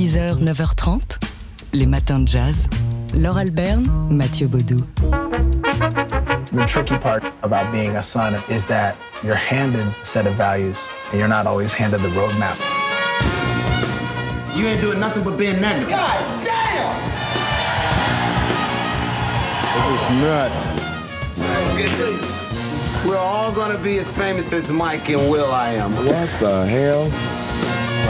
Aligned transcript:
6h, 0.00 0.38
9h30, 0.38 1.18
les 1.74 1.84
matins 1.84 2.20
de 2.20 2.26
jazz. 2.26 2.66
Laure 3.14 3.36
Alberne, 3.36 3.86
Mathieu 4.08 4.48
Baudou. 4.48 4.82
The 6.52 6.64
tricky 6.66 6.96
part 6.96 7.22
about 7.42 7.70
being 7.70 7.96
a 7.96 8.02
son 8.02 8.34
is 8.48 8.66
that 8.68 8.96
you're 9.22 9.34
handed 9.34 9.86
a 9.86 9.94
set 10.02 10.26
of 10.26 10.32
values 10.36 10.88
and 11.10 11.18
you're 11.20 11.28
not 11.28 11.46
always 11.46 11.74
handed 11.74 12.00
the 12.00 12.08
roadmap. 12.16 12.56
You 14.56 14.68
ain't 14.68 14.80
doing 14.80 14.98
nothing 14.98 15.22
but 15.22 15.36
being 15.36 15.60
nothing. 15.60 15.86
God 15.86 16.46
damn! 16.46 16.96
This 19.76 20.00
is 20.00 20.08
nuts. 20.24 20.64
We're 23.06 23.18
all 23.18 23.52
gonna 23.52 23.76
be 23.76 23.98
as 23.98 24.10
famous 24.12 24.50
as 24.54 24.70
Mike 24.70 25.10
and 25.10 25.30
Will 25.30 25.52
I 25.52 25.72
am. 25.74 25.92
What 25.92 26.30
the 26.40 26.64
hell? 26.66 27.39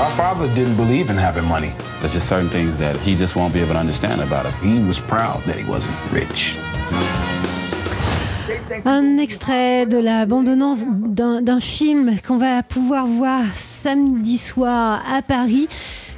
Our 0.01 0.11
father 0.12 0.48
didn't 0.55 0.77
believe 0.77 1.11
in 1.11 1.19
having 1.19 1.45
money. 1.45 1.75
There's 2.01 2.14
just 2.14 2.27
certain 2.27 2.48
things 2.48 2.79
that 2.79 2.97
he 3.06 3.15
just 3.15 3.37
won't 3.37 3.52
be 3.52 3.61
able 3.61 3.75
to 3.75 3.80
understand 3.80 4.23
about 4.23 4.47
us. 4.47 4.55
He 4.62 4.79
was 4.88 4.98
proud 4.98 5.42
that 5.45 5.56
he 5.59 5.65
wasn't 5.65 5.95
rich. 6.11 6.56
Un 8.87 9.19
extrait 9.19 9.84
de 9.84 9.98
la 9.98 10.25
bande-annonce 10.25 10.87
d'un 10.87 11.61
film 11.61 12.16
qu'on 12.27 12.39
va 12.39 12.62
pouvoir 12.62 13.06
voir 13.06 13.42
samedi 13.55 14.39
soir 14.39 15.02
à 15.06 15.20
Paris 15.20 15.69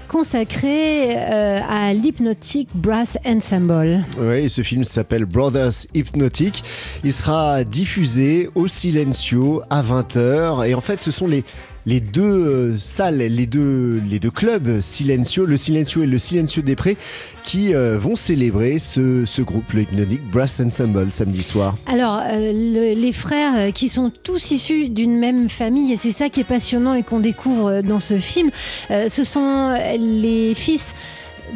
consacré 0.06 1.16
euh, 1.16 1.58
à 1.66 1.92
l'Hypnotic 1.94 2.68
Brass 2.74 3.16
Ensemble. 3.26 4.04
Oui, 4.18 4.48
ce 4.50 4.62
film 4.62 4.84
s'appelle 4.84 5.24
Brothers 5.24 5.86
Hypnotic. 5.94 6.62
Il 7.02 7.14
sera 7.14 7.64
diffusé 7.64 8.50
au 8.54 8.68
Silencio 8.68 9.62
à 9.70 9.82
20h. 9.82 10.68
Et 10.68 10.74
en 10.74 10.82
fait, 10.82 11.00
ce 11.00 11.10
sont 11.10 11.26
les, 11.26 11.44
les 11.86 12.00
deux 12.00 12.22
euh, 12.22 12.78
salles, 12.78 13.18
les 13.18 13.46
deux, 13.46 14.00
clubs 14.34 14.80
Silencio, 14.80 15.44
le 15.44 15.56
Silencio 15.56 16.02
et 16.02 16.06
le 16.06 16.18
Silencio 16.18 16.62
des 16.62 16.76
Prés, 16.76 16.96
qui 17.44 17.74
euh, 17.74 17.98
vont 17.98 18.16
célébrer 18.16 18.78
ce, 18.78 19.42
groupe, 19.42 19.72
le 19.72 19.82
Hypnotic 19.82 20.20
Brass 20.30 20.60
Ensemble, 20.60 21.10
samedi 21.10 21.42
soir. 21.42 21.76
Alors, 21.86 22.20
euh, 22.24 22.52
le- 22.52 23.00
les 23.00 23.12
frères 23.12 23.72
qui 23.72 23.88
sont 23.88 24.12
tous 24.22 24.50
issus 24.52 24.88
d'une 24.88 25.18
même 25.18 25.48
famille, 25.48 25.92
et 25.92 25.96
c'est 25.96 26.12
ça 26.12 26.28
qui 26.28 26.40
est 26.40 26.44
passionnant 26.44 26.94
et 26.94 27.02
qu'on 27.02 27.20
découvre 27.20 27.82
dans 27.82 28.00
ce 28.00 28.18
film, 28.18 28.50
ce 28.90 29.24
sont 29.24 29.70
les 29.98 30.54
fils 30.54 30.94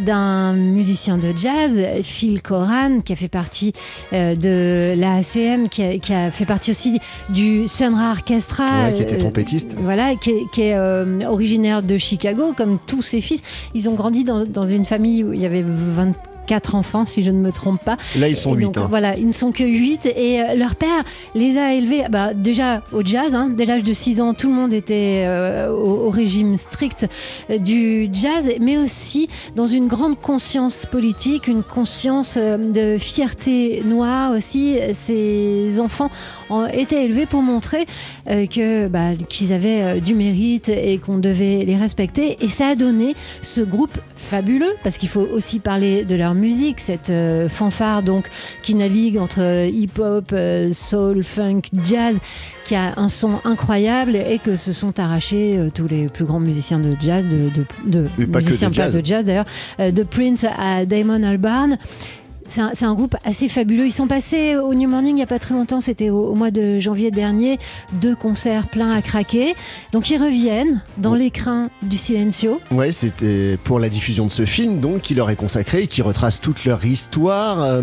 d'un 0.04 0.52
musicien 0.52 1.16
de 1.16 1.32
jazz, 1.36 1.72
Phil 2.02 2.42
Coran, 2.42 3.00
qui 3.04 3.12
a 3.12 3.16
fait 3.16 3.28
partie 3.28 3.72
euh, 4.12 4.34
de 4.34 4.98
la 4.98 5.16
ACM, 5.16 5.68
qui 5.68 5.82
a, 5.82 5.98
qui 5.98 6.12
a 6.12 6.30
fait 6.30 6.44
partie 6.44 6.70
aussi 6.70 6.98
du 7.28 7.66
Sun 7.68 7.94
Ra 7.94 8.10
Orchestra. 8.10 8.88
Ouais, 8.88 8.94
qui 8.94 9.02
était 9.02 9.16
euh, 9.16 9.20
trompettiste. 9.20 9.74
voilà, 9.78 10.14
qui 10.14 10.30
est, 10.30 10.50
qui 10.52 10.62
est, 10.62 10.74
euh, 10.74 11.20
originaire 11.26 11.82
de 11.82 11.96
Chicago, 11.98 12.52
comme 12.56 12.78
tous 12.78 13.02
ses 13.02 13.20
fils. 13.20 13.40
Ils 13.74 13.88
ont 13.88 13.94
grandi 13.94 14.24
dans, 14.24 14.44
dans 14.44 14.66
une 14.66 14.84
famille 14.84 15.24
où 15.24 15.32
il 15.32 15.40
y 15.40 15.46
avait 15.46 15.64
24 15.66 16.35
enfants, 16.74 17.04
si 17.06 17.22
je 17.22 17.30
ne 17.30 17.38
me 17.38 17.52
trompe 17.52 17.82
pas. 17.84 17.96
Là, 18.18 18.28
ils 18.28 18.36
sont 18.36 18.54
Et 18.54 18.58
8. 18.58 18.64
donc, 18.64 18.76
hein. 18.76 18.86
Voilà, 18.88 19.16
ils 19.16 19.26
ne 19.26 19.32
sont 19.32 19.52
que 19.52 19.64
8 19.64 20.06
et 20.06 20.40
euh, 20.40 20.54
leur 20.54 20.76
père 20.76 21.04
les 21.34 21.56
a 21.58 21.74
élevés 21.74 22.04
bah, 22.10 22.34
déjà 22.34 22.82
au 22.92 23.02
jazz. 23.04 23.34
hein. 23.34 23.50
dès 23.54 23.66
l'âge 23.66 23.82
de 23.82 23.92
6 23.92 24.20
ans, 24.20 24.34
tout 24.34 24.48
le 24.48 24.54
monde 24.54 24.72
était 24.72 25.24
euh, 25.26 25.70
au, 25.70 26.06
au 26.06 26.10
régime 26.10 26.56
strict 26.56 27.06
euh, 27.50 27.58
du 27.58 28.08
jazz, 28.12 28.48
mais 28.60 28.78
aussi 28.78 29.28
dans 29.54 29.66
une 29.66 29.86
grande 29.86 30.20
conscience 30.20 30.86
politique, 30.86 31.48
une 31.48 31.62
conscience 31.62 32.36
de 32.36 32.96
fierté 32.98 33.82
noire 33.84 34.32
aussi. 34.32 34.78
Ces 34.94 35.80
enfants 35.80 36.10
ont 36.50 36.66
été 36.66 37.04
élevés 37.04 37.26
pour 37.26 37.42
montrer 37.42 37.86
euh, 38.28 38.46
que 38.46 38.88
bah, 38.88 39.10
qu'ils 39.28 39.52
avaient 39.52 40.00
du 40.00 40.14
mérite 40.14 40.68
et 40.68 40.98
qu'on 40.98 41.18
devait 41.18 41.64
les 41.66 41.76
respecter. 41.76 42.36
Et 42.40 42.48
ça 42.48 42.68
a 42.68 42.74
donné 42.74 43.14
ce 43.42 43.60
groupe 43.60 43.96
fabuleux, 44.16 44.74
parce 44.82 44.96
qu'il 44.98 45.08
faut 45.08 45.26
aussi 45.32 45.58
parler 45.58 46.04
de 46.04 46.14
leur 46.14 46.34
musique, 46.36 46.80
cette 46.80 47.10
euh, 47.10 47.48
fanfare 47.48 48.02
donc 48.02 48.28
qui 48.62 48.74
navigue 48.74 49.18
entre 49.18 49.40
euh, 49.40 49.66
hip-hop, 49.66 50.30
euh, 50.32 50.72
soul, 50.72 51.24
funk, 51.24 51.62
jazz, 51.84 52.16
qui 52.64 52.74
a 52.74 52.94
un 52.96 53.08
son 53.08 53.40
incroyable 53.44 54.16
et 54.16 54.38
que 54.38 54.56
se 54.56 54.72
sont 54.72 54.98
arrachés 55.00 55.56
euh, 55.58 55.70
tous 55.74 55.88
les 55.88 56.08
plus 56.08 56.24
grands 56.24 56.40
musiciens 56.40 56.78
de 56.78 56.94
jazz, 57.00 57.26
de, 57.28 57.48
de, 57.50 57.64
de 57.86 58.08
Et 58.18 58.26
pas 58.26 58.38
que 58.40 58.44
de 58.44 58.50
musiciens 58.50 58.72
jazz. 58.72 58.92
pas 58.92 59.00
de 59.00 59.06
jazz 59.06 59.26
d'ailleurs, 59.26 59.46
de 59.78 60.02
Prince 60.02 60.44
à 60.58 60.86
Damon 60.86 61.22
Albarn. 61.22 61.78
C'est 62.48 62.84
un, 62.84 62.94
groupe 62.94 63.16
assez 63.24 63.48
fabuleux. 63.48 63.86
Ils 63.86 63.92
sont 63.92 64.06
passés 64.06 64.56
au 64.56 64.72
New 64.74 64.88
Morning 64.88 65.10
il 65.10 65.14
n'y 65.16 65.22
a 65.22 65.26
pas 65.26 65.38
très 65.38 65.54
longtemps, 65.54 65.80
c'était 65.80 66.10
au, 66.10 66.26
au 66.28 66.34
mois 66.34 66.50
de 66.50 66.80
janvier 66.80 67.10
dernier, 67.10 67.58
deux 67.92 68.14
concerts 68.14 68.68
pleins 68.68 68.90
à 68.90 69.02
craquer. 69.02 69.54
Donc 69.92 70.10
ils 70.10 70.22
reviennent 70.22 70.82
dans 70.98 71.12
Oh. 71.12 71.16
l'écrin 71.16 71.70
du 71.82 71.96
Silencio. 71.96 72.60
Ouais, 72.70 72.92
c'était 72.92 73.58
pour 73.64 73.80
la 73.80 73.88
diffusion 73.88 74.26
de 74.26 74.32
ce 74.32 74.44
film, 74.44 74.80
donc, 74.80 75.02
qui 75.02 75.14
leur 75.14 75.30
est 75.30 75.36
consacré 75.36 75.82
et 75.82 75.86
qui 75.86 76.02
retrace 76.02 76.40
toute 76.40 76.64
leur 76.64 76.84
histoire. 76.84 77.62
Euh, 77.62 77.82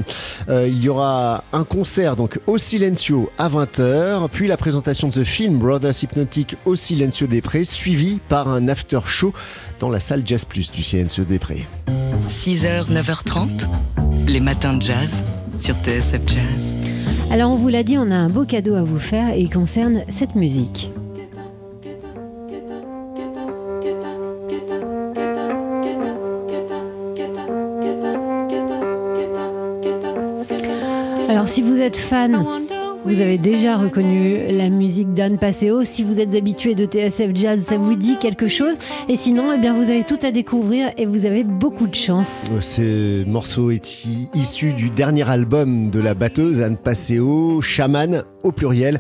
euh, 0.50 0.68
il 0.68 0.84
y 0.84 0.90
aura 0.90 1.44
un 1.54 1.64
concert 1.64 2.16
donc 2.16 2.40
au 2.48 2.58
Silencio 2.58 3.30
à 3.38 3.50
20h, 3.50 4.28
puis 4.32 4.48
la 4.48 4.58
présentation 4.58 5.08
de 5.08 5.14
ce 5.14 5.24
film 5.24 5.58
Brothers 5.58 6.04
Hypnotic 6.04 6.56
au 6.66 6.76
Silencio 6.76 7.28
des 7.28 7.42
Prés, 7.42 7.64
suivi 7.64 8.20
par 8.30 8.48
un 8.48 8.68
after 8.68 9.00
show 9.06 9.34
dans 9.80 9.90
la 9.90 10.00
salle 10.00 10.22
Jazz 10.26 10.46
Plus 10.46 10.72
du 10.72 10.84
Silencio 10.84 11.24
des 11.24 11.40
Prés. 11.40 11.68
6h, 12.30 12.86
9h30, 12.92 13.68
les 14.28 14.40
matins 14.40 14.74
de 14.74 14.82
jazz 14.82 15.22
sur 15.56 15.76
TSF 15.76 16.22
Jazz. 16.26 16.76
Alors 17.32 17.52
on 17.52 17.56
vous 17.56 17.70
l'a 17.70 17.84
dit, 17.84 17.98
on 17.98 18.12
a 18.12 18.16
un 18.16 18.30
beau 18.30 18.46
cadeau 18.46 18.76
à 18.76 18.84
vous 18.84 19.00
faire 19.00 19.34
et 19.34 19.40
il 19.40 19.50
concerne 19.50 20.04
cette 20.10 20.36
musique. 20.36 20.92
Alors 31.30 31.48
si 31.48 31.62
vous 31.62 31.80
êtes 31.80 31.98
fan, 31.98 32.46
vous 33.06 33.20
avez 33.20 33.38
déjà 33.38 33.78
reconnu 33.78 34.40
la 34.50 34.70
musique 34.70 35.14
d'Anne 35.14 35.38
Passeo. 35.38 35.84
Si 35.84 36.04
vous 36.04 36.20
êtes 36.20 36.36
habitué 36.36 36.74
de 36.76 36.86
TSF 36.86 37.32
Jazz, 37.34 37.62
ça 37.62 37.78
vous 37.78 37.96
dit 37.96 38.18
quelque 38.18 38.48
chose. 38.48 38.76
Et 39.10 39.16
sinon, 39.16 39.52
eh 39.54 39.58
bien, 39.58 39.74
vous 39.74 39.90
avez 39.90 40.04
tout 40.04 40.20
à 40.22 40.32
découvrir 40.32 40.90
et 40.98 41.06
vous 41.06 41.26
avez 41.26 41.44
beaucoup 41.44 41.88
de 41.88 41.96
chance. 41.96 42.50
Ce 42.62 43.26
morceau 43.26 43.72
est 43.72 44.08
issu 44.34 44.74
du 44.74 44.90
dernier 44.90 45.30
album 45.30 45.90
de 45.90 46.00
la 46.00 46.14
batteuse 46.14 46.62
Anne 46.62 46.78
Passeo, 46.78 47.62
Shaman 47.62 48.24
au 48.44 48.52
pluriel. 48.52 49.00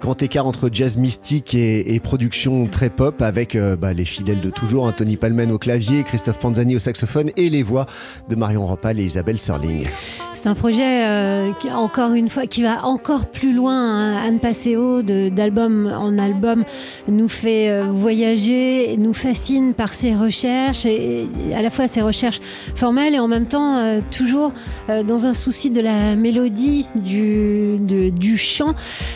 Grand 0.00 0.20
écart 0.22 0.46
entre 0.46 0.68
jazz 0.72 0.96
mystique 0.96 1.54
et, 1.54 2.00
production 2.04 2.66
très 2.66 2.90
pop 2.90 3.22
avec 3.22 3.54
euh, 3.54 3.76
bah, 3.76 3.94
les 3.94 4.04
fidèles 4.04 4.40
de 4.40 4.50
toujours, 4.50 4.86
hein, 4.86 4.92
Tony 4.92 5.16
Palmen 5.16 5.50
au 5.50 5.56
clavier, 5.56 6.02
Christophe 6.02 6.38
Panzani 6.38 6.76
au 6.76 6.78
saxophone 6.78 7.30
et 7.36 7.48
les 7.48 7.62
voix 7.62 7.86
de 8.28 8.36
Marion 8.36 8.66
Rampal 8.66 9.00
et 9.00 9.04
Isabelle 9.04 9.38
Serling. 9.38 9.86
C'est 10.34 10.46
un 10.48 10.54
projet, 10.54 11.06
euh, 11.06 11.52
qui, 11.58 11.70
encore 11.70 12.12
une 12.12 12.28
fois, 12.28 12.46
qui 12.46 12.62
va 12.62 12.84
encore 12.84 13.26
plus 13.26 13.54
loin. 13.54 13.74
hein. 13.74 14.22
Anne 14.26 14.40
Passeo, 14.40 15.00
d'album 15.02 15.86
en 15.86 16.18
album, 16.18 16.64
nous 17.08 17.28
fait 17.28 17.70
euh, 17.70 17.86
voyager, 17.90 18.94
nous 18.98 19.14
fascine 19.14 19.72
par 19.72 19.94
ses 19.94 20.14
recherches, 20.14 20.84
à 20.84 21.62
la 21.62 21.70
fois 21.70 21.88
ses 21.88 22.02
recherches 22.02 22.40
formelles 22.74 23.14
et 23.14 23.18
en 23.18 23.28
même 23.28 23.46
temps 23.46 24.00
toujours 24.10 24.52
dans 24.88 25.24
un 25.24 25.34
souci 25.34 25.70
de 25.70 25.80
la 25.80 26.16
mélodie, 26.16 26.84
du 26.94 28.36
chant. 28.36 28.74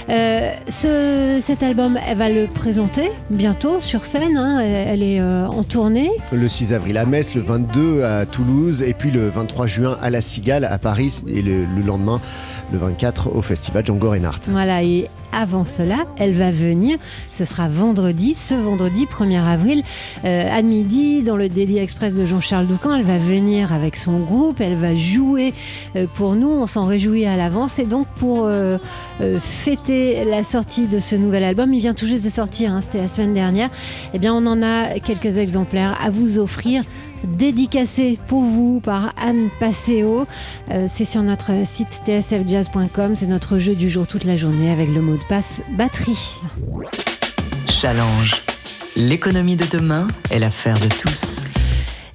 Euh, 0.08 0.50
ce, 0.68 1.38
cet 1.42 1.62
album, 1.62 1.98
elle 2.08 2.16
va 2.18 2.28
le 2.28 2.46
présenter 2.46 3.10
bientôt 3.30 3.80
sur 3.80 4.04
scène. 4.04 4.36
hein. 4.36 4.58
Elle, 4.60 4.88
elle 4.88 5.02
est 5.02 5.20
euh, 5.20 5.46
en 5.46 5.62
tournée. 5.62 6.10
Le 6.32 6.48
6 6.48 6.72
avril 6.72 6.96
à 6.98 7.06
Metz, 7.06 7.34
le 7.34 7.40
22 7.42 8.04
à 8.04 8.26
Toulouse 8.26 8.82
et 8.82 8.94
puis 8.94 9.10
le 9.10 9.28
23 9.28 9.66
juin 9.66 9.98
à 10.02 10.10
La 10.10 10.20
Cigale 10.20 10.64
à 10.64 10.78
Paris 10.78 11.22
et 11.26 11.42
le, 11.42 11.64
le 11.64 11.82
lendemain, 11.86 12.20
le 12.72 12.78
24 12.78 13.34
au 13.36 13.42
festival 13.42 13.84
Django 13.84 14.10
Reinhardt. 14.10 14.40
Voilà, 14.48 14.82
et 14.82 15.08
avant 15.32 15.64
cela, 15.64 16.06
elle 16.18 16.34
va 16.34 16.50
venir, 16.50 16.98
ce 17.34 17.44
sera 17.44 17.68
vendredi, 17.68 18.34
ce 18.34 18.54
vendredi 18.54 19.06
1er 19.06 19.42
avril, 19.42 19.82
euh, 20.24 20.44
à 20.50 20.62
midi, 20.62 21.22
dans 21.22 21.36
le 21.36 21.48
Daily 21.48 21.78
Express 21.78 22.14
de 22.14 22.24
Jean-Charles 22.24 22.66
Doucan. 22.66 22.96
Elle 22.96 23.04
va 23.04 23.18
venir 23.18 23.72
avec 23.72 23.96
son 23.96 24.18
groupe, 24.18 24.60
elle 24.60 24.74
va 24.74 24.96
jouer 24.96 25.52
euh, 25.96 26.06
pour 26.14 26.34
nous, 26.34 26.48
on 26.48 26.66
s'en 26.66 26.86
réjouit 26.86 27.26
à 27.26 27.36
l'avance. 27.36 27.78
Et 27.78 27.86
donc, 27.86 28.06
pour 28.16 28.44
euh, 28.44 28.78
fêter 29.40 30.24
la 30.24 30.44
sortie 30.44 30.86
de 30.86 30.98
ce 30.98 31.16
nouvel 31.16 31.44
album, 31.44 31.72
il 31.74 31.80
vient 31.80 31.94
tout 31.94 32.06
juste 32.06 32.24
de 32.24 32.30
sortir, 32.30 32.72
hein, 32.72 32.80
c'était 32.80 32.98
la 32.98 33.08
semaine 33.08 33.34
dernière, 33.34 33.70
eh 34.14 34.18
bien, 34.18 34.34
on 34.34 34.46
en 34.46 34.62
a 34.62 34.98
quelques 35.00 35.38
exemplaires 35.38 35.98
à 36.02 36.10
vous 36.10 36.38
offrir 36.38 36.82
dédicacé 37.24 38.16
pour 38.28 38.42
vous 38.42 38.78
par 38.78 39.12
Anne 39.20 39.48
Passeo. 39.58 40.24
C'est 40.88 41.04
sur 41.04 41.24
notre 41.24 41.50
site 41.66 42.00
tsfjazz.com. 42.06 43.16
C'est 43.16 43.26
notre 43.26 43.58
jeu 43.58 43.74
du 43.74 43.90
jour 43.90 44.06
toute 44.06 44.22
la 44.22 44.36
journée 44.36 44.70
avec 44.70 44.88
le 44.88 45.00
mot 45.00 45.17
de 45.18 45.24
passe 45.24 45.62
batterie. 45.76 46.36
Challenge. 47.68 48.42
L'économie 48.96 49.56
de 49.56 49.64
demain 49.66 50.08
est 50.30 50.38
l'affaire 50.38 50.78
de 50.80 50.88
tous. 50.88 51.46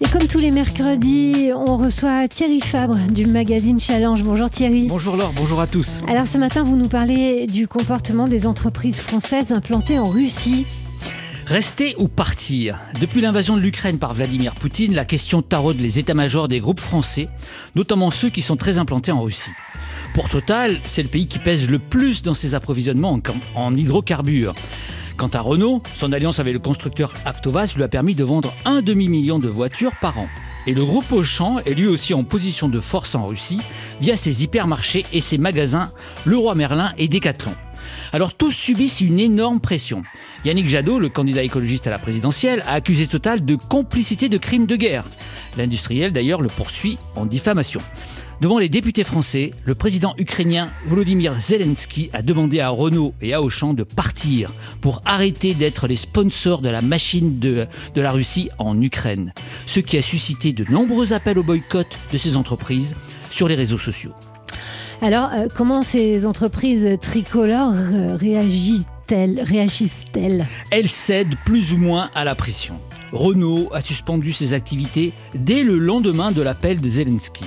Et 0.02 0.08
comme 0.10 0.28
tous 0.28 0.40
les 0.40 0.52
mercredis, 0.52 1.52
on 1.56 1.78
reçoit 1.78 2.28
Thierry 2.28 2.60
Fabre 2.60 2.98
du 3.10 3.26
magazine 3.26 3.80
Challenge. 3.80 4.22
Bonjour 4.24 4.50
Thierry. 4.50 4.88
Bonjour 4.88 5.16
Laure, 5.16 5.32
bonjour 5.36 5.62
à 5.62 5.68
tous. 5.68 6.02
Alors 6.08 6.28
ce 6.28 6.38
matin, 6.38 6.64
vous 6.64 6.76
nous 6.76 6.90
parlez 6.90 7.48
du 7.48 7.68
comportement 7.68 8.28
des 8.28 8.46
entreprises 8.46 9.00
françaises 9.00 9.52
implantées 9.52 10.00
en 10.00 10.10
Russie. 10.10 10.66
Rester 11.45 11.94
ou 11.98 12.07
partir 12.07 12.80
Depuis 13.01 13.19
l'invasion 13.19 13.57
de 13.57 13.62
l'Ukraine 13.62 14.00
par 14.00 14.13
Vladimir 14.13 14.56
Poutine, 14.56 14.94
la 14.94 15.04
question 15.04 15.42
taraude 15.42 15.80
les 15.80 16.00
états-majors 16.00 16.48
des 16.48 16.62
groupes 16.62 16.80
français, 16.80 17.28
notamment 17.75 18.12
ceux 18.12 18.30
qui 18.30 18.42
sont 18.42 18.56
très 18.56 18.78
implantés 18.78 19.12
en 19.12 19.22
Russie. 19.22 19.51
Pour 20.13 20.30
Total, 20.30 20.80
c'est 20.86 21.04
le 21.04 21.10
pays 21.10 21.28
qui 21.28 21.40
pèse 21.40 21.69
le 21.69 21.80
plus 21.80 22.24
dans 22.24 22.34
ses 22.34 22.56
approvisionnements 22.56 23.19
en, 23.56 23.72
hydrocarbures. 23.72 24.54
Quant 25.18 25.28
à 25.28 25.42
Renault, 25.42 25.84
son 25.94 26.13
alliance 26.13 26.40
avec 26.40 26.54
le 26.54 26.60
constructeur 26.60 27.13
Avtovaz 27.25 27.75
lui 27.75 27.84
a 27.84 27.90
permis 27.90 28.16
de 28.16 28.24
vendre 28.24 28.54
un 28.63 28.81
demi-million 28.81 29.38
de 29.38 29.50
voitures 29.50 29.95
par 30.00 30.19
an. 30.19 30.30
Et 30.66 30.74
le 30.74 30.86
groupe 30.86 31.12
Auchan 31.12 31.60
est 31.66 31.74
lui 31.74 31.88
aussi 31.88 32.13
en 32.13 32.24
position 32.24 32.69
de 32.69 32.80
force 32.80 33.16
en 33.16 33.25
Russie 33.25 33.60
via 34.00 34.16
ses 34.16 34.44
hypermarchés 34.44 35.06
et 35.12 35.19
ses 35.19 35.38
magasins 35.38 35.92
Leroy 36.25 36.56
Merlin 36.56 36.94
et 36.98 37.10
Decathlon. 37.10 37.54
Alors 38.13 38.36
tous 38.36 38.51
subissent 38.51 39.01
une 39.01 39.19
énorme 39.19 39.60
pression. 39.60 40.04
Yannick 40.45 40.69
Jadot, 40.69 41.00
le 41.00 41.10
candidat 41.10 41.42
écologiste 41.42 41.88
à 41.88 41.89
la 41.89 41.98
présidentielle, 41.98 42.63
a 42.68 42.74
accusé 42.74 43.07
Total 43.07 43.44
de 43.44 43.56
complicité 43.56 44.30
de 44.30 44.38
crimes 44.38 44.68
de 44.68 44.75
guerre. 44.75 45.04
L'industriel 45.57 46.13
d'ailleurs 46.13 46.42
le 46.42 46.48
poursuit 46.48 47.00
en 47.15 47.25
diffamation. 47.25 47.81
Devant 48.39 48.60
les 48.60 48.69
députés 48.69 49.04
français, 49.04 49.51
le 49.65 49.74
président 49.74 50.13
ukrainien 50.19 50.71
Volodymyr 50.86 51.33
Zelensky 51.33 52.12
a 52.13 52.21
demandé 52.21 52.60
à 52.60 52.69
Renault 52.69 53.15
et 53.19 53.33
à 53.33 53.42
Auchan 53.42 53.74
de 53.74 53.83
partir 53.83 54.54
pour 54.80 55.01
arrêter 55.06 55.56
d'être 55.56 55.88
les 55.88 55.95
sponsors 55.95 56.62
de 56.62 56.69
la 56.69 56.83
machine 56.83 57.39
de, 57.39 57.66
de 57.95 58.01
la 58.01 58.12
Russie 58.12 58.50
en 58.59 58.80
Ukraine, 58.80 59.33
ce 59.66 59.80
qui 59.80 59.98
a 59.98 60.04
suscité 60.04 60.54
de 60.54 60.71
nombreux 60.71 61.13
appels 61.13 61.39
au 61.39 61.44
boycott 61.44 61.88
de 62.12 62.18
ces 62.19 62.38
entreprises 62.38 62.95
sur 63.31 63.48
les 63.48 63.56
réseaux 63.56 63.80
sociaux. 63.80 64.13
Alors, 65.04 65.32
euh, 65.34 65.48
comment 65.54 65.84
ces 65.84 66.26
entreprises 66.26 66.98
tricolores 67.02 67.74
euh, 67.74 68.16
réagissent-elles 68.16 69.42
réagissent-elles? 69.44 70.46
Elles 70.72 70.88
cèdent 70.88 71.36
plus 71.44 71.74
ou 71.74 71.78
moins 71.78 72.10
à 72.16 72.24
la 72.24 72.36
pression. 72.36 72.76
Renault 73.12 73.68
a 73.74 73.82
suspendu 73.82 74.32
ses 74.32 74.54
activités 74.54 75.12
dès 75.36 75.64
le 75.64 75.78
lendemain 75.78 76.32
de 76.32 76.42
l'appel 76.42 76.80
de 76.80 76.90
Zelensky. 76.90 77.44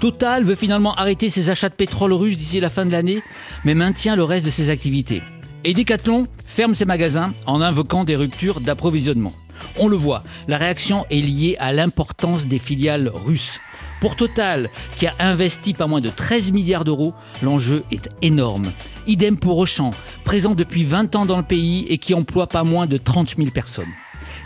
Total 0.00 0.44
veut 0.44 0.54
finalement 0.54 0.94
arrêter 0.94 1.30
ses 1.30 1.48
achats 1.48 1.70
de 1.70 1.74
pétrole 1.74 2.12
russe 2.12 2.36
d'ici 2.36 2.60
la 2.60 2.68
fin 2.68 2.84
de 2.84 2.92
l'année, 2.92 3.22
mais 3.64 3.72
maintient 3.72 4.14
le 4.14 4.24
reste 4.24 4.44
de 4.44 4.50
ses 4.50 4.68
activités. 4.68 5.22
Et 5.64 5.72
Decathlon 5.72 6.26
ferme 6.44 6.74
ses 6.74 6.84
magasins 6.84 7.32
en 7.46 7.62
invoquant 7.62 8.04
des 8.04 8.16
ruptures 8.16 8.60
d'approvisionnement. 8.60 9.32
On 9.78 9.88
le 9.88 9.96
voit, 9.96 10.24
la 10.46 10.58
réaction 10.58 11.06
est 11.10 11.22
liée 11.22 11.56
à 11.58 11.72
l'importance 11.72 12.46
des 12.46 12.58
filiales 12.58 13.10
russes. 13.14 13.60
Pour 14.02 14.16
Total, 14.16 14.68
qui 14.98 15.06
a 15.06 15.14
investi 15.20 15.74
pas 15.74 15.86
moins 15.86 16.00
de 16.00 16.08
13 16.08 16.50
milliards 16.50 16.82
d'euros, 16.82 17.14
l'enjeu 17.40 17.84
est 17.92 18.08
énorme. 18.20 18.72
Idem 19.06 19.38
pour 19.38 19.58
Auchan, 19.58 19.92
présent 20.24 20.56
depuis 20.56 20.82
20 20.82 21.14
ans 21.14 21.24
dans 21.24 21.36
le 21.36 21.44
pays 21.44 21.86
et 21.88 21.98
qui 21.98 22.12
emploie 22.12 22.48
pas 22.48 22.64
moins 22.64 22.88
de 22.88 22.96
30 22.96 23.36
000 23.36 23.50
personnes. 23.50 23.92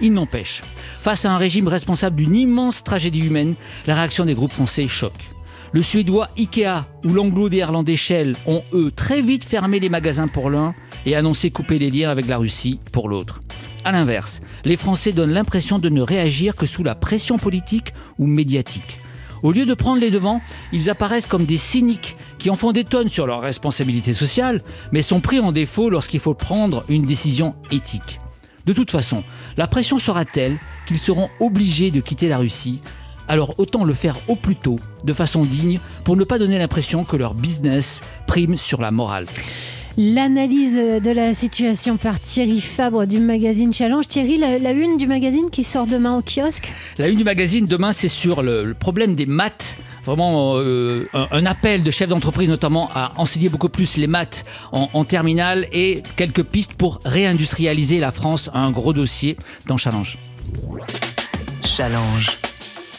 Il 0.02 0.12
n'empêche, 0.12 0.60
face 1.00 1.24
à 1.24 1.32
un 1.32 1.38
régime 1.38 1.68
responsable 1.68 2.16
d'une 2.16 2.36
immense 2.36 2.84
tragédie 2.84 3.24
humaine, 3.24 3.54
la 3.86 3.94
réaction 3.94 4.26
des 4.26 4.34
groupes 4.34 4.52
français 4.52 4.86
choque. 4.88 5.30
Le 5.72 5.80
suédois 5.80 6.28
Ikea 6.36 6.84
ou 7.06 7.14
l'anglo-néerlandais 7.14 7.96
Shell 7.96 8.36
ont 8.46 8.62
eux 8.74 8.92
très 8.94 9.22
vite 9.22 9.42
fermé 9.42 9.80
les 9.80 9.88
magasins 9.88 10.28
pour 10.28 10.50
l'un 10.50 10.74
et 11.06 11.16
annoncé 11.16 11.50
couper 11.50 11.78
les 11.78 11.90
liens 11.90 12.10
avec 12.10 12.26
la 12.26 12.36
Russie 12.36 12.78
pour 12.92 13.08
l'autre. 13.08 13.40
A 13.84 13.92
l'inverse, 13.92 14.42
les 14.66 14.76
Français 14.76 15.12
donnent 15.12 15.32
l'impression 15.32 15.78
de 15.78 15.88
ne 15.88 16.02
réagir 16.02 16.56
que 16.56 16.66
sous 16.66 16.84
la 16.84 16.94
pression 16.94 17.38
politique 17.38 17.94
ou 18.18 18.26
médiatique. 18.26 18.98
Au 19.46 19.52
lieu 19.52 19.64
de 19.64 19.74
prendre 19.74 20.00
les 20.00 20.10
devants, 20.10 20.40
ils 20.72 20.90
apparaissent 20.90 21.28
comme 21.28 21.44
des 21.44 21.56
cyniques 21.56 22.16
qui 22.36 22.50
en 22.50 22.56
font 22.56 22.72
des 22.72 22.82
tonnes 22.82 23.08
sur 23.08 23.28
leurs 23.28 23.42
responsabilités 23.42 24.12
sociales, 24.12 24.60
mais 24.90 25.02
sont 25.02 25.20
pris 25.20 25.38
en 25.38 25.52
défaut 25.52 25.88
lorsqu'il 25.88 26.18
faut 26.18 26.34
prendre 26.34 26.84
une 26.88 27.06
décision 27.06 27.54
éthique. 27.70 28.18
De 28.64 28.72
toute 28.72 28.90
façon, 28.90 29.22
la 29.56 29.68
pression 29.68 29.98
sera 29.98 30.24
telle 30.24 30.58
qu'ils 30.84 30.98
seront 30.98 31.28
obligés 31.38 31.92
de 31.92 32.00
quitter 32.00 32.26
la 32.26 32.38
Russie, 32.38 32.80
alors 33.28 33.54
autant 33.58 33.84
le 33.84 33.94
faire 33.94 34.16
au 34.26 34.34
plus 34.34 34.56
tôt, 34.56 34.80
de 35.04 35.12
façon 35.12 35.44
digne, 35.44 35.78
pour 36.02 36.16
ne 36.16 36.24
pas 36.24 36.40
donner 36.40 36.58
l'impression 36.58 37.04
que 37.04 37.16
leur 37.16 37.34
business 37.34 38.00
prime 38.26 38.56
sur 38.56 38.80
la 38.80 38.90
morale. 38.90 39.26
L'analyse 39.98 40.74
de 40.74 41.10
la 41.10 41.32
situation 41.32 41.96
par 41.96 42.20
Thierry 42.20 42.60
Fabre 42.60 43.06
du 43.06 43.18
magazine 43.18 43.72
Challenge. 43.72 44.06
Thierry, 44.06 44.36
la, 44.36 44.58
la 44.58 44.72
une 44.72 44.98
du 44.98 45.06
magazine 45.06 45.48
qui 45.50 45.64
sort 45.64 45.86
demain 45.86 46.18
au 46.18 46.22
kiosque? 46.22 46.70
La 46.98 47.08
une 47.08 47.16
du 47.16 47.24
magazine 47.24 47.66
demain, 47.66 47.92
c'est 47.92 48.08
sur 48.08 48.42
le, 48.42 48.62
le 48.62 48.74
problème 48.74 49.14
des 49.14 49.24
maths. 49.24 49.78
Vraiment 50.04 50.56
euh, 50.56 51.08
un, 51.14 51.28
un 51.30 51.46
appel 51.46 51.82
de 51.82 51.90
chefs 51.90 52.10
d'entreprise 52.10 52.48
notamment 52.48 52.90
à 52.94 53.14
enseigner 53.16 53.48
beaucoup 53.48 53.70
plus 53.70 53.96
les 53.96 54.06
maths 54.06 54.44
en, 54.70 54.90
en 54.92 55.04
terminale 55.04 55.66
et 55.72 56.02
quelques 56.16 56.44
pistes 56.44 56.74
pour 56.74 57.00
réindustrialiser 57.06 57.98
la 57.98 58.10
France. 58.10 58.50
Un 58.52 58.70
gros 58.72 58.92
dossier 58.92 59.38
dans 59.64 59.78
Challenge. 59.78 60.18
Challenge. 61.64 62.38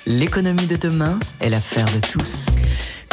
L'économie 0.08 0.66
de 0.66 0.78
demain 0.78 1.20
est 1.42 1.50
l'affaire 1.52 1.86
de 1.86 2.00
tous. 2.12 2.48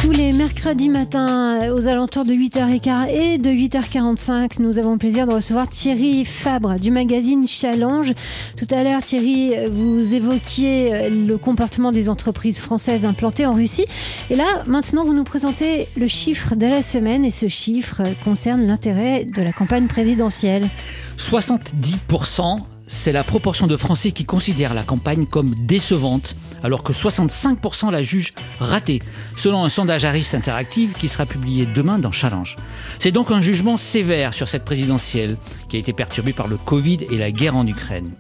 Tous 0.05 0.11
les 0.11 0.33
mercredis 0.33 0.91
matins, 0.91 1.73
aux 1.73 1.87
alentours 1.89 2.27
de 2.27 2.35
8h15 2.35 3.09
et 3.09 3.39
de 3.39 3.49
8h45, 3.49 4.61
nous 4.61 4.79
avons 4.79 4.93
le 4.93 4.99
plaisir 4.99 5.27
de 5.27 5.33
recevoir 5.33 5.67
Thierry 5.67 6.27
Fabre 6.27 6.79
du 6.79 6.91
magazine 6.91 7.49
Challenge. 7.49 8.13
Tout 8.55 8.67
à 8.71 8.85
l'heure, 8.85 9.03
Thierry, 9.03 9.55
vous 9.71 10.13
évoquiez 10.13 10.95
euh, 10.95 11.09
le 11.09 11.39
comportement 11.39 11.91
des 11.91 12.11
entreprises 12.11 12.59
françaises 12.59 13.07
implantées 13.07 13.47
en 13.47 13.55
Russie. 13.55 13.87
Et 14.29 14.37
là, 14.37 14.45
maintenant, 14.67 15.05
vous 15.05 15.15
nous 15.15 15.25
présentez 15.25 15.89
le 15.97 16.07
chiffre 16.07 16.55
de 16.55 16.67
la 16.67 16.83
semaine 16.83 17.25
et 17.25 17.31
ce 17.31 17.49
chiffre 17.49 18.03
concerne 18.27 18.61
l'intérêt 18.61 19.25
de 19.25 19.41
la 19.41 19.55
campagne 19.55 19.87
présidentielle. 19.87 20.69
70% 21.17 22.74
c'est 22.95 23.13
la 23.13 23.25
proportion 23.25 23.67
de 23.67 23.77
Français 23.77 24.13
qui 24.13 24.25
considèrent 24.25 24.73
la 24.73 24.85
campagne 24.85 25.27
comme 25.27 25.53
décevante, 25.67 26.37
alors 26.63 26.85
que 26.85 26.93
65% 26.93 27.91
la 27.91 28.03
jugent 28.03 28.33
ratée, 28.61 29.03
selon 29.37 29.65
un 29.65 29.69
sondage 29.69 30.05
Harris 30.05 30.31
Interactive 30.33 30.93
qui 30.93 31.09
sera 31.09 31.27
publié 31.27 31.67
demain 31.67 31.99
dans 31.99 32.13
Challenge. 32.13 32.55
C'est 33.01 33.11
donc 33.11 33.33
un 33.33 33.41
jugement 33.41 33.77
sévère 33.77 34.33
sur 34.33 34.49
cette 34.49 34.65
présidentielle, 34.65 35.37
qui 35.69 35.77
a 35.77 35.81
été 35.81 35.93
perturbée 35.93 36.33
par 36.33 36.47
le 36.47 36.57
Covid 36.57 36.99
et 37.11 37.19
la 37.19 37.33
guerre 37.33 37.57
en 37.57 37.67
Ukraine. 37.67 38.13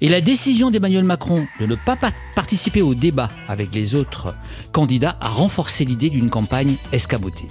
Et 0.00 0.08
la 0.08 0.22
décision 0.22 0.70
d'Emmanuel 0.70 1.04
Macron 1.04 1.46
de 1.60 1.66
ne 1.66 1.74
pas 1.74 1.98
participer 2.34 2.80
au 2.80 2.94
débat 2.94 3.30
avec 3.48 3.74
les 3.74 3.94
autres 3.94 4.32
candidats 4.72 5.18
a 5.20 5.28
renforcé 5.28 5.84
l'idée 5.84 6.08
d'une 6.08 6.30
campagne 6.30 6.76
escamotée. 6.90 7.48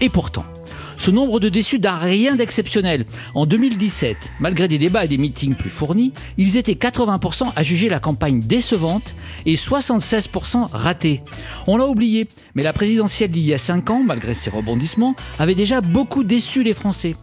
Et 0.00 0.08
pourtant, 0.08 0.46
ce 0.96 1.10
nombre 1.10 1.40
de 1.40 1.48
déçus 1.48 1.78
n'a 1.78 1.96
rien 1.96 2.36
d'exceptionnel. 2.36 3.06
En 3.34 3.46
2017, 3.46 4.32
malgré 4.40 4.68
des 4.68 4.78
débats 4.78 5.04
et 5.04 5.08
des 5.08 5.18
meetings 5.18 5.54
plus 5.54 5.70
fournis, 5.70 6.12
ils 6.38 6.56
étaient 6.56 6.74
80% 6.74 7.52
à 7.54 7.62
juger 7.62 7.88
la 7.88 8.00
campagne 8.00 8.40
décevante 8.40 9.14
et 9.46 9.54
76% 9.54 10.68
ratée. 10.72 11.22
On 11.66 11.76
l'a 11.76 11.86
oublié, 11.86 12.28
mais 12.54 12.62
la 12.62 12.72
présidentielle 12.72 13.30
d'il 13.30 13.44
y 13.44 13.54
a 13.54 13.58
5 13.58 13.90
ans, 13.90 14.02
malgré 14.04 14.34
ses 14.34 14.50
rebondissements, 14.50 15.16
avait 15.38 15.54
déjà 15.54 15.80
beaucoup 15.80 16.24
déçu 16.24 16.62
les 16.62 16.74
Français. 16.74 17.14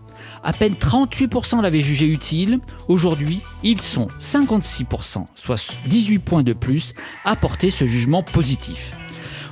À 0.43 0.53
peine 0.53 0.73
38% 0.73 1.61
l'avaient 1.61 1.81
jugé 1.81 2.07
utile. 2.07 2.59
Aujourd'hui, 2.87 3.41
ils 3.63 3.81
sont 3.81 4.07
56%, 4.19 5.25
soit 5.35 5.79
18 5.87 6.19
points 6.19 6.43
de 6.43 6.53
plus, 6.53 6.93
à 7.25 7.35
porter 7.35 7.71
ce 7.71 7.85
jugement 7.85 8.23
positif. 8.23 8.93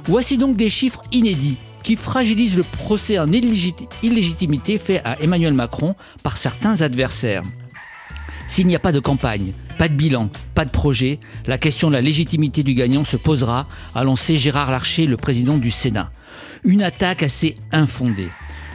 Voici 0.05 0.37
donc 0.37 0.55
des 0.55 0.69
chiffres 0.69 1.01
inédits 1.11 1.57
qui 1.83 1.95
fragilise 1.95 2.57
le 2.57 2.63
procès 2.63 3.19
en 3.19 3.31
illégitimité 3.31 4.77
fait 4.77 5.01
à 5.03 5.21
Emmanuel 5.21 5.53
Macron 5.53 5.95
par 6.23 6.37
certains 6.37 6.81
adversaires. 6.81 7.43
S'il 8.47 8.65
n'y 8.65 8.75
a 8.75 8.79
pas 8.79 8.91
de 8.91 8.99
campagne, 8.99 9.53
pas 9.77 9.87
de 9.87 9.93
bilan, 9.93 10.29
pas 10.55 10.65
de 10.65 10.71
projet, 10.71 11.19
la 11.45 11.59
question 11.59 11.89
de 11.89 11.93
la 11.93 12.01
légitimité 12.01 12.63
du 12.63 12.73
gagnant 12.73 13.03
se 13.03 13.15
posera, 13.15 13.67
a 13.93 14.03
lancé 14.03 14.37
Gérard 14.37 14.71
Larcher, 14.71 15.05
le 15.05 15.17
président 15.17 15.57
du 15.57 15.69
Sénat. 15.69 16.09
Une 16.63 16.81
attaque 16.81 17.21
assez 17.21 17.55
infondée. 17.71 18.29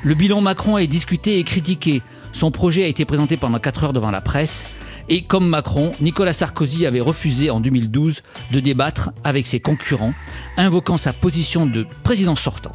Le 0.05 0.15
bilan 0.15 0.41
Macron 0.41 0.79
est 0.79 0.87
discuté 0.87 1.39
et 1.41 1.45
critiqué. 1.45 2.03
Son 2.33 2.51
projet 2.51 2.85
a 2.85 2.87
été 2.87 3.05
présenté 3.05 3.37
pendant 3.37 3.59
4 3.59 3.85
heures 3.85 3.93
devant 3.93 4.13
la 4.13 4.21
presse. 4.21 4.67
Et 5.09 5.23
comme 5.23 5.49
Macron, 5.49 5.93
Nicolas 6.01 6.33
Sarkozy 6.33 6.87
avait 6.87 7.01
refusé 7.01 7.51
en 7.51 7.61
2012 7.61 8.23
de 8.53 8.61
débattre 8.61 9.11
avec 9.25 9.47
ses 9.47 9.61
concurrents, 9.61 10.15
invoquant 10.57 10.99
sa 10.99 11.13
position 11.13 11.67
de 11.67 11.85
président 12.05 12.37
sortant 12.37 12.73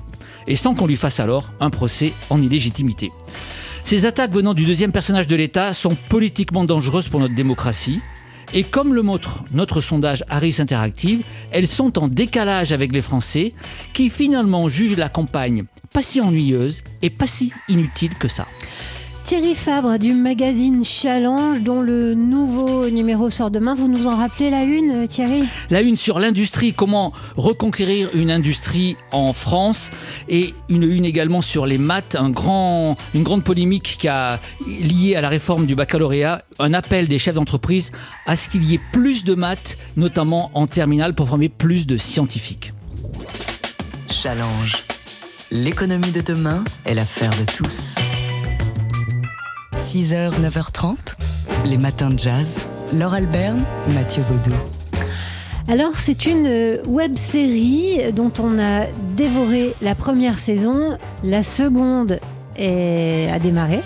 et 0.48 0.56
sans 0.56 0.76
qu'on 0.76 0.88
lui 0.88 0.98
fasse 0.98 1.20
alors 1.20 1.52
un 1.60 1.70
procès 1.70 2.14
en 2.30 2.42
illégitimité. 2.42 3.12
Ces 3.84 4.06
attaques 4.06 4.32
venant 4.32 4.54
du 4.54 4.66
deuxième 4.66 4.92
personnage 4.92 5.28
de 5.28 5.36
l'État 5.36 5.74
sont 5.74 5.98
politiquement 6.10 6.64
dangereuses 6.64 7.10
pour 7.10 7.20
notre 7.20 7.36
démocratie. 7.36 8.02
Et 8.54 8.64
comme 8.64 8.94
le 8.94 9.04
montre 9.04 9.44
notre 9.52 9.80
sondage 9.80 10.24
Harris 10.28 10.56
Interactive, 10.60 11.24
elles 11.52 11.68
sont 11.68 12.00
en 12.00 12.08
décalage 12.08 12.72
avec 12.72 12.92
les 12.92 13.02
Français 13.02 13.54
qui 13.94 14.10
finalement 14.10 14.70
jugent 14.70 14.98
la 14.98 15.10
campagne 15.10 15.66
pas 15.94 16.04
si 16.04 16.22
ennuyeuse 16.22 16.82
et 17.02 17.10
pas 17.10 17.28
si 17.28 17.52
inutile 17.68 18.16
que 18.16 18.28
ça. 18.28 18.46
Thierry 19.30 19.54
Fabre 19.54 20.00
du 20.00 20.14
magazine 20.14 20.84
Challenge, 20.84 21.62
dont 21.62 21.82
le 21.82 22.16
nouveau 22.16 22.90
numéro 22.90 23.30
sort 23.30 23.52
demain. 23.52 23.76
Vous 23.76 23.88
nous 23.88 24.08
en 24.08 24.16
rappelez 24.16 24.50
la 24.50 24.64
une, 24.64 25.08
Thierry? 25.08 25.44
La 25.70 25.82
une 25.82 25.98
sur 25.98 26.18
l'industrie, 26.18 26.74
comment 26.74 27.14
reconquérir 27.38 28.10
une 28.16 28.32
industrie 28.32 28.98
en 29.12 29.34
France, 29.34 29.92
et 30.30 30.56
une 30.68 30.82
une 30.82 31.06
également 31.06 31.44
sur 31.44 31.68
les 31.68 31.78
maths, 31.78 32.16
un 32.20 32.32
grand, 32.32 32.98
une 33.14 33.22
grande 33.22 33.44
polémique 33.44 33.98
qui 34.00 34.08
a 34.08 34.40
liée 34.68 35.16
à 35.16 35.22
la 35.22 35.30
réforme 35.30 35.68
du 35.68 35.76
baccalauréat, 35.76 36.44
un 36.58 36.74
appel 36.74 37.08
des 37.08 37.20
chefs 37.20 37.36
d'entreprise 37.36 37.92
à 38.26 38.36
ce 38.36 38.50
qu'il 38.50 38.64
y 38.64 38.74
ait 38.74 38.82
plus 38.92 39.26
de 39.26 39.36
maths, 39.36 39.78
notamment 39.96 40.50
en 40.56 40.66
terminale, 40.66 41.14
pour 41.14 41.28
former 41.28 41.50
plus 41.50 41.86
de 41.86 41.98
scientifiques. 41.98 42.74
Challenge. 44.10 44.86
L'économie 45.52 46.12
de 46.12 46.22
demain 46.22 46.64
est 46.84 46.96
l'affaire 46.96 47.30
de 47.30 47.46
tous. 47.46 47.94
6h, 49.90 50.40
9h30, 50.40 51.16
les 51.66 51.80
matins 51.80 52.12
de 52.12 52.20
jazz. 52.20 52.60
Laure 52.94 53.16
Alberne, 53.16 53.64
Mathieu 53.96 54.22
Baudou. 54.30 54.56
Alors, 55.68 55.98
c'est 55.98 56.28
une 56.28 56.46
euh, 56.46 56.78
web 56.86 57.18
série 57.18 58.14
dont 58.14 58.32
on 58.38 58.60
a 58.60 58.86
dévoré 59.18 59.74
la 59.82 59.96
première 59.96 60.38
saison. 60.38 60.96
La 61.24 61.42
seconde 61.42 62.20
est... 62.56 63.32
a 63.34 63.40
démarré 63.40 63.80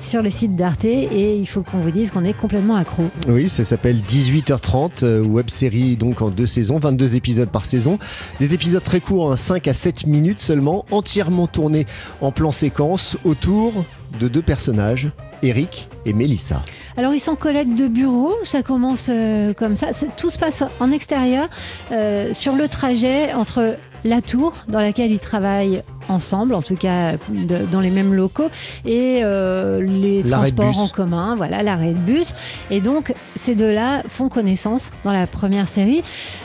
sur 0.00 0.22
le 0.22 0.30
site 0.30 0.54
d'Arte 0.54 0.84
et 0.84 1.36
il 1.36 1.46
faut 1.46 1.62
qu'on 1.62 1.78
vous 1.78 1.90
dise 1.90 2.12
qu'on 2.12 2.22
est 2.22 2.32
complètement 2.32 2.76
accro. 2.76 3.04
Oui, 3.26 3.48
ça 3.48 3.64
s'appelle 3.64 4.00
18h30, 4.08 5.02
euh, 5.02 5.22
web 5.22 5.50
série 5.50 5.96
donc 5.96 6.22
en 6.22 6.30
deux 6.30 6.46
saisons, 6.46 6.78
22 6.78 7.16
épisodes 7.16 7.48
par 7.48 7.64
saison. 7.64 7.98
Des 8.38 8.54
épisodes 8.54 8.84
très 8.84 9.00
courts, 9.00 9.36
5 9.36 9.66
hein, 9.66 9.70
à 9.72 9.74
7 9.74 10.06
minutes 10.06 10.38
seulement, 10.38 10.84
entièrement 10.92 11.48
tournés 11.48 11.86
en 12.20 12.30
plan 12.30 12.52
séquence 12.52 13.16
autour 13.24 13.84
de 14.20 14.28
deux 14.28 14.42
personnages, 14.42 15.10
Eric 15.42 15.88
et 16.04 16.12
Mélissa. 16.12 16.62
Alors 16.96 17.14
ils 17.14 17.20
sont 17.20 17.36
collègues 17.36 17.76
de 17.76 17.86
bureau, 17.86 18.34
ça 18.42 18.62
commence 18.62 19.06
euh, 19.08 19.54
comme 19.54 19.76
ça. 19.76 19.88
Tout 20.16 20.30
se 20.30 20.38
passe 20.38 20.64
en 20.80 20.90
extérieur, 20.90 21.48
euh, 21.92 22.34
sur 22.34 22.54
le 22.56 22.68
trajet 22.68 23.32
entre 23.34 23.76
la 24.04 24.20
tour 24.22 24.52
dans 24.68 24.80
laquelle 24.80 25.10
ils 25.10 25.18
travaillent 25.18 25.82
ensemble, 26.08 26.54
en 26.54 26.62
tout 26.62 26.76
cas 26.76 27.12
de, 27.28 27.58
dans 27.70 27.80
les 27.80 27.90
mêmes 27.90 28.14
locaux, 28.14 28.48
et 28.84 29.20
euh, 29.22 29.80
les 29.80 30.22
transports 30.22 30.78
en 30.78 30.88
commun, 30.88 31.34
voilà, 31.36 31.62
l'arrêt 31.62 31.92
de 31.92 31.98
bus. 31.98 32.34
Et 32.70 32.80
donc 32.80 33.14
ces 33.36 33.54
deux-là 33.54 34.02
font 34.08 34.28
connaissance 34.28 34.90
dans 35.04 35.12
la 35.12 35.26
première 35.26 35.68
série. 35.68 36.02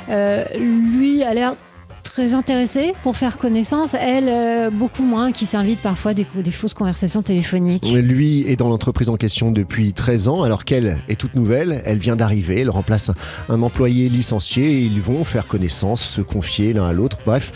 Lui 0.10 1.24
a 1.24 1.34
l'air 1.34 1.56
très 2.14 2.36
intéressée 2.36 2.94
pour 3.02 3.18
faire 3.18 3.40
connaissance, 3.40 3.96
elle 3.96 4.30
euh, 4.30 4.70
beaucoup 4.70 5.02
moins, 5.02 5.32
qui 5.32 5.48
s'invite 5.48 5.82
parfois 5.82 6.14
des, 6.14 6.28
des 6.36 6.52
fausses 6.52 6.76
conversations 6.76 7.24
téléphoniques. 7.24 7.92
Lui 7.92 8.48
est 8.48 8.56
dans 8.56 8.70
l'entreprise 8.70 9.10
en 9.10 9.18
question 9.18 9.50
depuis 9.50 9.94
13 9.94 10.28
ans, 10.28 10.44
alors 10.44 10.64
qu'elle 10.64 11.00
est 11.10 11.16
toute 11.16 11.34
nouvelle, 11.34 11.82
elle 11.86 11.98
vient 11.98 12.16
d'arriver, 12.16 12.60
elle 12.60 12.70
remplace 12.70 13.10
un, 13.10 13.16
un 13.50 13.64
employé 13.64 14.10
licencié 14.10 14.74
et 14.74 14.82
ils 14.82 15.02
vont 15.02 15.24
faire 15.24 15.48
connaissance, 15.48 16.04
se 16.04 16.22
confier 16.22 16.74
l'un 16.74 16.86
à 16.86 16.94
l'autre, 16.94 17.18
bref 17.26 17.52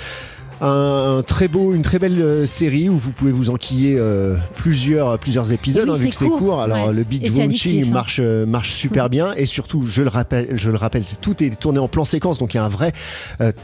un 0.61 1.23
très 1.25 1.47
beau, 1.47 1.73
une 1.73 1.81
très 1.81 1.99
belle 1.99 2.19
euh, 2.19 2.45
série 2.45 2.89
où 2.89 2.97
vous 2.97 3.11
pouvez 3.11 3.31
vous 3.31 3.49
enquiller 3.49 3.95
euh, 3.97 4.35
plusieurs, 4.55 5.19
plusieurs 5.19 5.53
épisodes, 5.53 5.87
oui, 5.87 5.95
hein, 5.95 5.99
vu 5.99 6.09
que 6.09 6.15
c'est 6.15 6.27
court. 6.27 6.61
Alors 6.61 6.87
ouais. 6.87 6.93
le 6.93 7.03
watching 7.03 7.41
addictif, 7.41 7.87
hein. 7.87 7.91
marche, 7.91 8.19
euh, 8.21 8.45
marche 8.45 8.71
super 8.71 9.09
bien 9.09 9.33
et 9.35 9.45
surtout, 9.45 9.83
je 9.85 10.01
le 10.01 10.09
rappelle, 10.09 10.49
je 10.55 10.71
le 10.71 10.77
rappelle, 10.77 11.03
tout 11.21 11.43
est 11.43 11.59
tourné 11.59 11.79
en 11.79 11.87
plan 11.87 12.05
séquence, 12.05 12.39
donc 12.39 12.53
il 12.53 12.57
y 12.57 12.59
a 12.59 12.63
un 12.63 12.69
vrai 12.69 12.93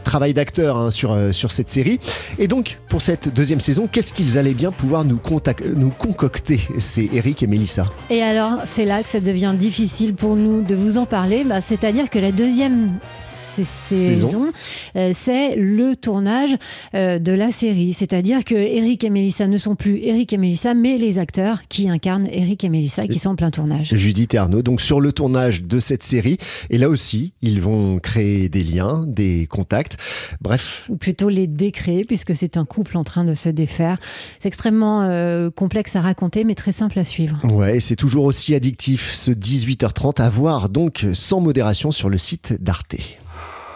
travail 0.04 0.34
d'acteur 0.34 0.76
hein, 0.76 0.90
sur 0.90 1.16
sur 1.32 1.50
cette 1.50 1.68
série. 1.68 1.98
Et 2.38 2.48
donc 2.48 2.78
pour 2.88 3.02
cette 3.02 3.32
deuxième 3.32 3.60
saison, 3.60 3.88
qu'est-ce 3.90 4.12
qu'ils 4.12 4.38
allaient 4.38 4.54
bien 4.54 4.70
pouvoir 4.70 5.04
nous, 5.04 5.18
concocter 5.18 6.60
C'est 6.78 7.08
Eric 7.12 7.42
et 7.42 7.46
Mélissa. 7.46 7.90
Et 8.10 8.22
alors, 8.22 8.60
c'est 8.66 8.84
là 8.84 9.02
que 9.02 9.08
ça 9.08 9.20
devient 9.20 9.54
difficile 9.56 10.14
pour 10.14 10.36
nous 10.36 10.62
de 10.62 10.74
vous 10.74 10.98
en 10.98 11.06
parler. 11.06 11.44
Bah, 11.44 11.60
C'est-à-dire 11.60 12.10
que 12.10 12.18
la 12.18 12.32
deuxième 12.32 12.92
sa- 13.20 13.64
saison, 13.64 14.52
c'est 14.94 15.56
le 15.56 15.96
tournage 15.96 16.56
euh, 16.94 17.18
de 17.18 17.32
la 17.32 17.50
série. 17.50 17.92
C'est-à-dire 17.92 18.44
que 18.44 18.54
Eric 18.54 19.04
et 19.04 19.10
Mélissa 19.10 19.46
ne 19.46 19.56
sont 19.56 19.74
plus 19.74 19.98
Eric 19.98 20.32
et 20.32 20.38
Mélissa, 20.38 20.74
mais 20.74 20.98
les 20.98 21.18
acteurs 21.18 21.62
qui 21.68 21.88
incarnent 21.88 22.28
Eric 22.30 22.64
et 22.64 22.68
Mélissa 22.68 23.06
qui 23.06 23.18
sont 23.18 23.30
en 23.30 23.36
plein 23.36 23.50
tournage. 23.50 23.94
Judith 23.94 24.34
et 24.34 24.38
Arnaud, 24.38 24.62
donc 24.62 24.80
sur 24.80 25.00
le 25.00 25.12
tournage 25.12 25.64
de 25.64 25.80
cette 25.80 26.02
série. 26.02 26.38
Et 26.70 26.78
là 26.78 26.88
aussi, 26.88 27.32
ils 27.42 27.60
vont 27.60 27.98
créer 27.98 28.48
des 28.48 28.62
liens, 28.62 29.04
des 29.06 29.46
contacts. 29.48 29.96
Bref, 30.40 30.86
Ou 30.88 30.96
plutôt 30.96 31.28
les 31.28 31.46
décréer, 31.46 32.04
puisque 32.04 32.34
c'est 32.34 32.56
un 32.56 32.64
couple 32.64 32.96
en 32.96 33.04
train 33.04 33.24
de 33.24 33.34
se 33.34 33.48
défaire. 33.48 33.98
C'est 34.38 34.48
extrêmement 34.48 35.02
euh, 35.02 35.50
complexe 35.50 35.96
à 35.96 36.00
raconter, 36.00 36.44
mais 36.44 36.54
très 36.54 36.72
simple 36.72 36.98
à 36.98 37.04
suivre. 37.04 37.38
Ouais, 37.52 37.80
c'est 37.80 37.96
toujours 37.96 38.24
aussi 38.24 38.54
addictif 38.54 39.14
ce 39.14 39.30
18h30 39.30 40.20
à 40.20 40.28
voir 40.28 40.68
donc 40.68 41.06
sans 41.12 41.40
modération 41.40 41.90
sur 41.90 42.08
le 42.08 42.18
site 42.18 42.62
d'Arte. 42.62 42.96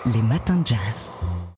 Les 0.06 0.22
matins 0.22 0.56
de 0.56 0.66
jazz. 0.66 1.10